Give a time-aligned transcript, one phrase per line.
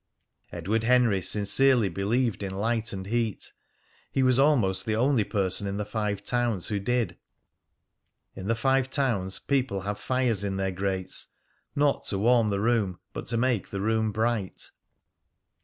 [0.51, 3.53] Edward Henry sincerely believed in light and heat;
[4.11, 7.19] he was almost the only person in the Five Towns who did.
[8.35, 11.27] In the Five Towns people have fires in their grates
[11.75, 14.71] not to warm the room, but to make the room bright.